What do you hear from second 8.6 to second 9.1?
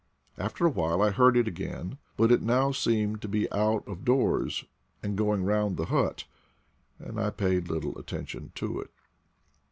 it.